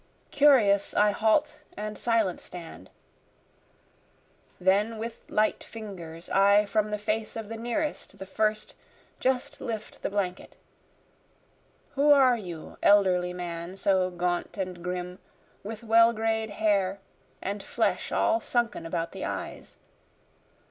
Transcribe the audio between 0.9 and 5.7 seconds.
I halt and silent stand, Then with light